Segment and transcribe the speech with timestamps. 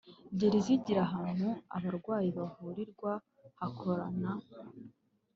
[0.39, 3.11] gereza igira ahantu abarwayi bavurirwa
[3.59, 4.31] hakorana